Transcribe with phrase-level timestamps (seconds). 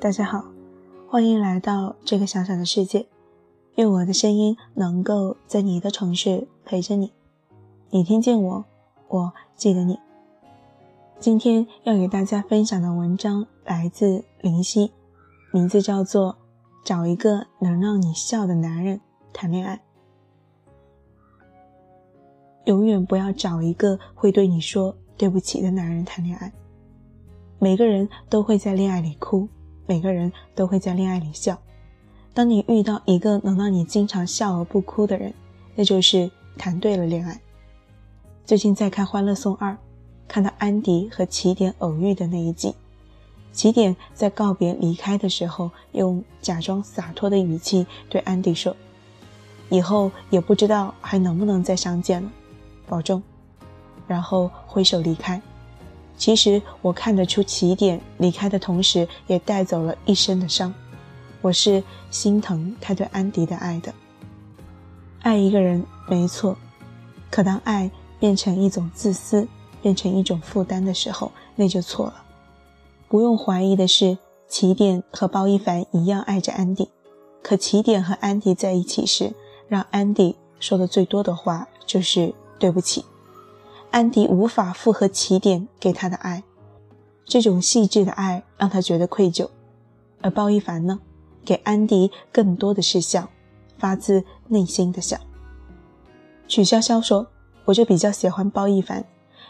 [0.00, 0.42] 大家好，
[1.06, 3.06] 欢迎来到这个小小的世界。
[3.74, 7.12] 愿我的声音能够在你的城市陪着你。
[7.90, 8.64] 你听见我，
[9.08, 9.98] 我记得你。
[11.18, 14.90] 今天要给大家分享的文章来自林夕，
[15.52, 16.32] 名字叫做
[16.82, 19.02] 《找一个能让你笑的男人
[19.34, 19.76] 谈恋爱》。
[22.64, 26.50] 永远不要找一个会对你说对不起的男人谈恋爱。
[27.62, 29.46] 每个人都会在恋爱里哭，
[29.86, 31.58] 每个人都会在恋爱里笑。
[32.32, 35.34] 当你遇到一个能让你经常笑而不哭的人，
[35.74, 37.38] 那就是谈对了恋爱。
[38.46, 39.72] 最近在看《欢乐颂二》，
[40.26, 42.74] 看到安迪和起点偶遇的那一集，
[43.52, 48.74] 起点在告别离开的时候，用假装洒脱的语气对安迪说
[49.68, 52.32] ：“以后也不知道还能不能再相见了，
[52.88, 53.22] 保重。”
[54.08, 55.38] 然后挥手离开。
[56.20, 60.72] 其实我看得出起点离开的同时，也带走了一身的伤。
[61.40, 63.90] 我是心疼他对安迪的爱的。
[65.20, 66.54] 爱一个人没错，
[67.30, 69.48] 可当爱变成一种自私，
[69.80, 72.22] 变成一种负担的时候，那就错了。
[73.08, 76.90] 不用怀疑的是，起点和包一凡一样爱着安迪，
[77.42, 79.32] 可起点和安迪在一起时，
[79.68, 83.06] 让安迪说的最多的话就是对不起。
[83.90, 86.44] 安迪无法复合起点给他的爱，
[87.24, 89.48] 这种细致的爱让他觉得愧疚，
[90.20, 91.00] 而包一凡呢？
[91.44, 93.28] 给安迪更多的是笑，
[93.78, 95.18] 发自内心的笑。
[96.46, 97.26] 曲筱绡说
[97.64, 99.04] ：“我就比较喜欢包一凡，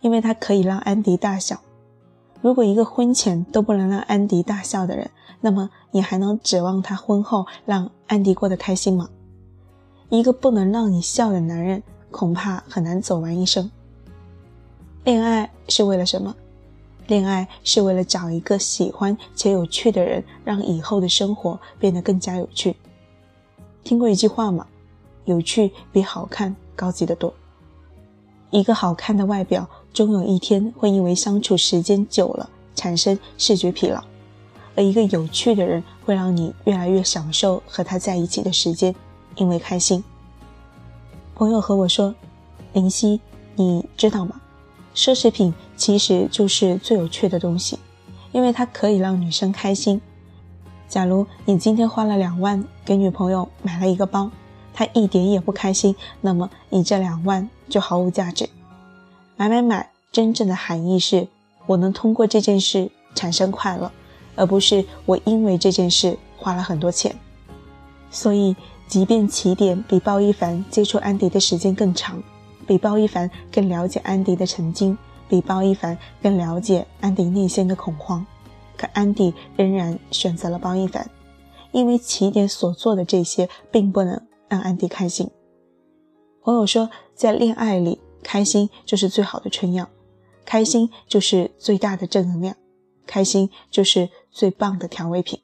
[0.00, 1.60] 因为他可以让安迪大笑。
[2.40, 5.10] 如果一个婚前都不能让安迪大笑的人，
[5.40, 9.08] 那么你还能指望他婚后让安迪过得开心吗？
[10.08, 13.70] 一个不能让你笑的男人，恐怕很难走完一生。
[15.04, 16.34] 恋爱是为了什么？”
[17.06, 22.74] 恋爱是为了找一个喜欢且有趣的人，让以后的生活变得更加有趣。
[23.82, 24.66] 听过一句话吗？
[25.26, 27.32] 有趣比好看高级得多。
[28.50, 34.00] 一个好看的外表，终有一天会因为相处时间久了产生视觉疲劳；
[34.74, 38.94] 而一个有趣的人，会让你越来越享受和他在一起的时间，
[39.36, 40.02] 因为开心。
[41.34, 42.14] 朋友和我说
[42.72, 43.20] ：“林夕，
[43.56, 44.40] 你知道吗？”
[44.94, 47.78] 奢侈品其实就是最有趣的东西，
[48.32, 50.00] 因为它可以让女生开心。
[50.88, 54.30] 假如你今天花了两万给女朋友买了一个包，
[54.72, 58.48] 她一点也不开心，那么你这两万就毫无价值。
[59.36, 61.26] 买买买，真正的含义是
[61.66, 63.90] 我能通过这件事产生快乐，
[64.36, 67.16] 而不是我因为这件事花了很多钱。
[68.10, 68.54] 所以，
[68.86, 72.22] 即便起点比包一凡接触安迪的时间更长。
[72.64, 74.96] 比包一凡更了解安迪的曾经，
[75.28, 78.26] 比包一凡更了解安迪内心的恐慌，
[78.76, 81.08] 可安迪仍然选择了包一凡，
[81.72, 85.30] 因为起点所做的这些并不能让安迪开心。
[86.42, 89.88] 朋友说，在恋爱里，开心就是最好的春药，
[90.44, 92.56] 开心就是最大的正能量，
[93.06, 95.40] 开心就是最棒的调味品。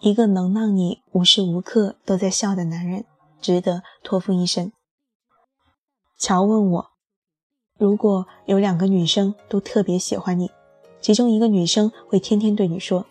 [0.00, 3.04] 一个能让你无时无刻都在笑的男人，
[3.40, 4.72] 值得托付一生。
[6.18, 6.90] 乔问我
[7.78, 10.50] ：“如果有两个女生都特别喜欢你，
[11.00, 13.06] 其中一个女生会天天对你说，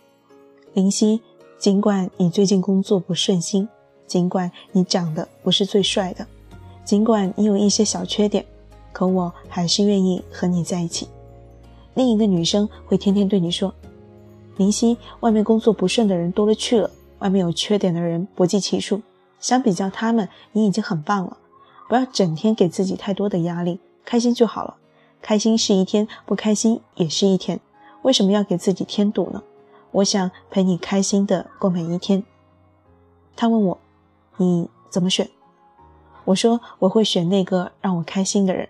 [0.73, 1.21] 林夕，
[1.57, 3.69] 尽管你最近工作不顺心，
[4.05, 6.27] 尽管你长得不是最帅的，
[6.83, 8.45] 尽管你有一些小缺点，
[8.91, 11.07] 可我还是愿意和你在一起。
[11.93, 13.73] 另一个女生会天天对你说，
[14.57, 19.01] 林夕，外面工作不顺的人多了去了，外面有缺点的人不计其数，
[19.39, 21.37] 相比较他们，你已经很棒了。”
[21.87, 24.75] 不要整天给自己太多的压力，开心就好了。
[25.21, 27.59] 开心是一天，不开心也是一天。
[28.03, 29.41] 为什么要给自己添堵呢？
[29.91, 32.23] 我想陪你开心的过每一天。
[33.35, 33.77] 他问我，
[34.37, 35.29] 你怎么选？
[36.25, 38.67] 我说我会选那个让我开心的人。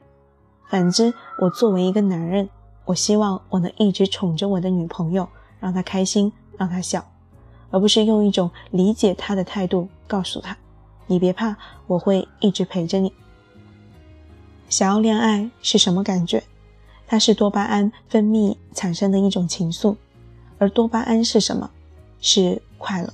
[0.69, 2.49] 反之，我作为一个男人，
[2.85, 5.27] 我希望我能一直宠着我的女朋友，
[5.59, 7.03] 让她开心，让她笑，
[7.71, 10.55] 而不是用一种理解她的态度告诉她。
[11.07, 11.55] 你别怕，
[11.87, 13.11] 我会一直陪着你。
[14.69, 16.43] 想要恋爱是什么感觉？
[17.07, 19.95] 它是多巴胺分泌产生的一种情愫，
[20.57, 21.69] 而多巴胺是什么？
[22.19, 23.13] 是快乐。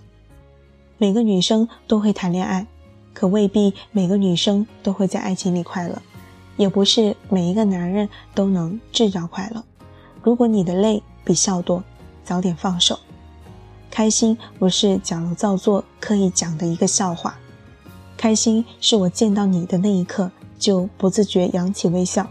[0.98, 2.66] 每个女生都会谈恋爱，
[3.13, 6.01] 可未必每个女生都会在爱情里快乐，
[6.57, 9.63] 也不是每一个男人都能制造快乐。
[10.24, 11.84] 如果你的泪比笑多，
[12.24, 12.98] 早点放手。
[13.92, 17.38] 开心不是矫揉造作、刻意讲的一个笑话。
[18.24, 22.25] 开心是我见到你的那一刻就不自觉扬起微笑，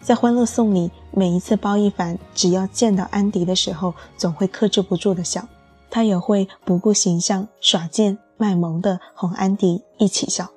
[0.00, 5.44] 在《欢乐颂》里，每一次包一凡只要见到安迪的时候，总会克制不住的笑。
[5.90, 10.48] 他也会不顾形象、耍贱卖萌的哄安迪一起笑。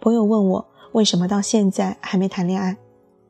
[0.00, 2.76] 朋友问我为什么到现在还没谈恋爱，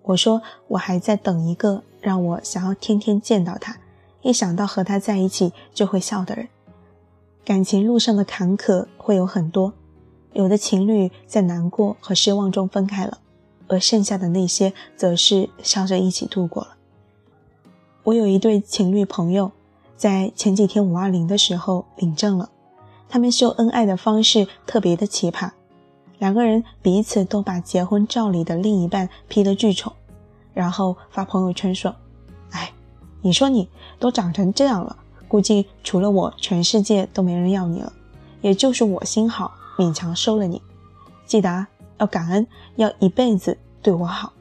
[0.03, 3.79] 我说我还在等一个让我想要天天见到他，
[4.21, 6.47] 一想到和他在一起就会笑的人。
[7.43, 9.73] 感情路上的坎坷会有很多，
[10.33, 13.19] 有的情侣在难过和失望中分开了，
[13.67, 16.77] 而剩下的那些则是笑着一起度过了。
[18.05, 19.53] 我有一对情侣朋友，
[19.97, 22.51] 在前几天五二零的时候领证了。
[23.09, 25.51] 他们秀恩爱的方式特别的奇葩，
[26.19, 29.93] 两个人彼此都把结婚照里的另一半 P 得巨丑，
[30.53, 31.95] 然后发朋友圈说
[32.53, 32.71] ：“哎，
[33.23, 34.97] 你说你都长成这样了，
[35.27, 37.93] 估计除了我，全世界都没人要你了。
[38.41, 40.61] 也就是我心好，勉强收了你。
[41.25, 41.67] 记得，
[41.97, 42.47] 要感恩，
[42.77, 44.35] 要一辈子对我好。”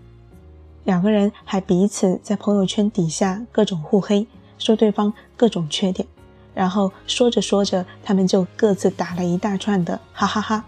[0.84, 4.26] 两个人还彼此在朋友圈底下各种互黑，
[4.58, 6.08] 说对方各种缺点，
[6.54, 10.66] 然后说着说着，他们就各自打了一大串的哈哈哈，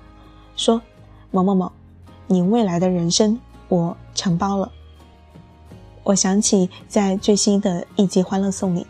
[0.56, 0.82] 说
[1.32, 1.72] 某某某，
[2.28, 3.40] 你未来的人生
[3.70, 4.72] 我承包了。
[6.04, 8.86] 我想起在最新的一集《欢乐颂》里，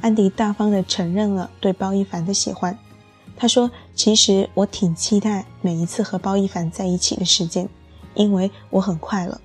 [0.00, 2.78] 安迪大方的承认了对包一凡的喜欢。
[3.36, 7.68] 他说：“其实我挺期待每一次和包一凡在一起的时间，
[8.14, 9.40] 因为我很快乐。”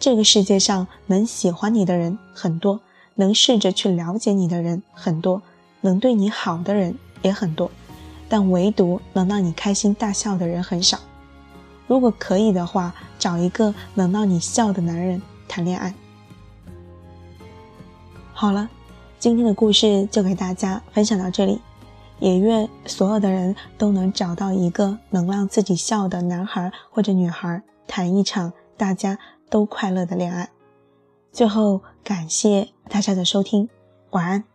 [0.00, 2.80] 这个世界上能喜欢你的人很多，
[3.14, 5.42] 能试着去了解你的人很多，
[5.80, 7.70] 能对你好的人也很多，
[8.28, 10.98] 但唯独能让你开心大笑的人很少。
[11.86, 15.94] 如果可以的话，找一个能让你笑的男人谈恋爱。
[18.32, 18.68] 好了，
[19.20, 21.60] 今天的故事就给大家分享到这里，
[22.22, 29.18] 也愿所有的人都能找到一个能让自己笑的男孩或者女孩，谈一场大家。
[29.52, 30.48] 都快乐的恋爱。
[31.30, 33.68] 最后，感谢大家的收听，
[34.12, 34.51] 晚安。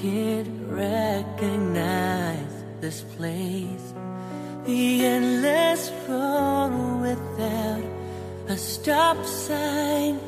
[0.00, 3.92] Can't recognize this place.
[4.64, 7.84] The endless road without
[8.48, 10.18] a stop sign.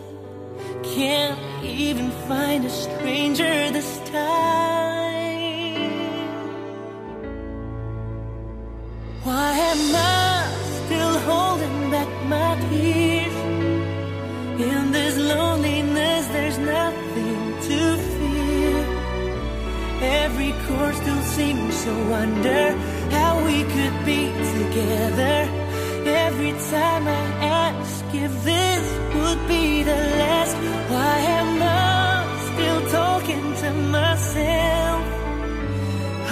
[0.82, 4.81] Can't even find a stranger this time.
[21.42, 22.62] Seems so wonder
[23.16, 24.22] how we could be
[24.56, 25.38] together.
[26.26, 27.24] Every time I
[27.66, 28.84] ask if this
[29.18, 30.54] would be the last,
[30.92, 32.18] why am I
[32.48, 35.02] still talking to myself?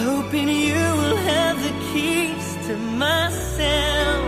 [0.05, 2.75] Hoping you will have the keys to
[3.05, 4.25] myself.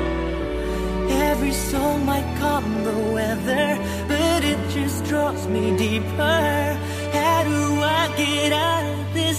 [1.31, 3.69] Every song might calm the weather,
[4.13, 6.53] but it just draws me deeper.
[7.19, 7.61] How do
[8.01, 9.39] I get out of this?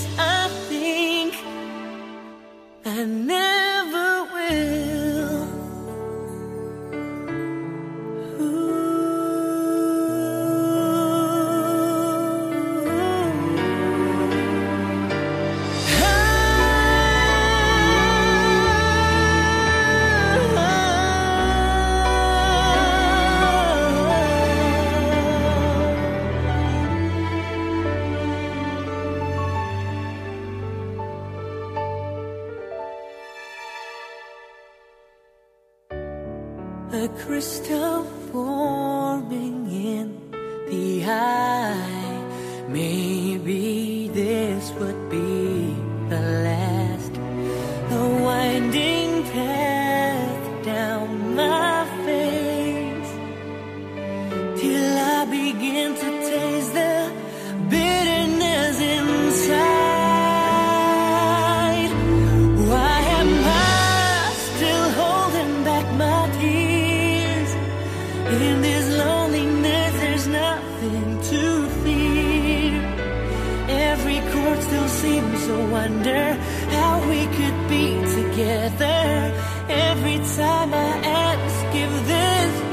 [2.96, 3.63] And then.
[36.94, 40.14] A crystal forming in
[40.70, 42.66] the eye.
[42.70, 43.03] Maybe
[74.66, 76.24] still seems to wonder
[76.78, 77.86] how we could be
[78.20, 79.02] together.
[79.70, 80.92] Every time I
[81.28, 82.73] ask if this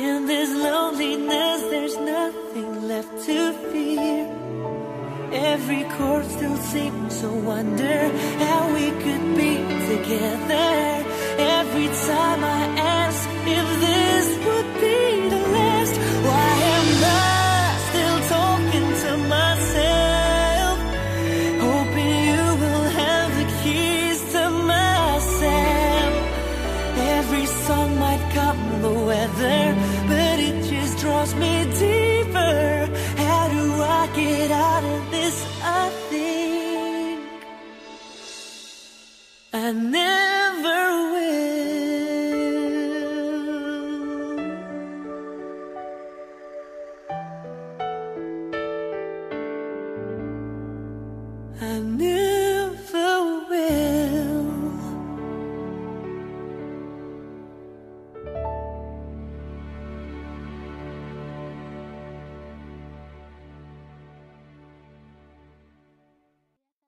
[0.00, 4.24] In this loneliness, there's nothing left to fear.
[5.30, 8.08] Every chord still seems to wonder
[8.44, 9.56] how we could be
[9.92, 11.04] together.
[11.36, 12.62] Every time I
[13.02, 13.28] ask
[13.58, 14.69] if this would